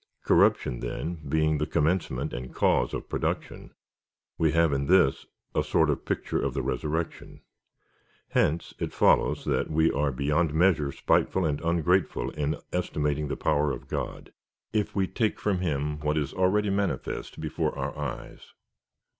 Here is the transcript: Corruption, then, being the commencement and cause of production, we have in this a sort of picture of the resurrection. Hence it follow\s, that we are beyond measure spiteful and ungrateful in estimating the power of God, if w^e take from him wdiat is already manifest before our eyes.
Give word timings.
Corruption, 0.23 0.79
then, 0.79 1.19
being 1.29 1.59
the 1.59 1.67
commencement 1.67 2.33
and 2.33 2.55
cause 2.55 2.91
of 2.91 3.07
production, 3.07 3.69
we 4.35 4.51
have 4.51 4.73
in 4.73 4.87
this 4.87 5.27
a 5.53 5.63
sort 5.63 5.91
of 5.91 6.05
picture 6.05 6.41
of 6.41 6.55
the 6.55 6.63
resurrection. 6.63 7.41
Hence 8.29 8.73
it 8.79 8.93
follow\s, 8.93 9.43
that 9.43 9.69
we 9.69 9.91
are 9.91 10.11
beyond 10.11 10.55
measure 10.55 10.91
spiteful 10.91 11.45
and 11.45 11.61
ungrateful 11.61 12.31
in 12.31 12.55
estimating 12.73 13.27
the 13.27 13.37
power 13.37 13.71
of 13.71 13.87
God, 13.87 14.33
if 14.73 14.93
w^e 14.93 15.13
take 15.13 15.39
from 15.39 15.59
him 15.59 15.99
wdiat 15.99 16.17
is 16.17 16.33
already 16.33 16.71
manifest 16.71 17.39
before 17.39 17.77
our 17.77 17.95
eyes. 17.95 18.53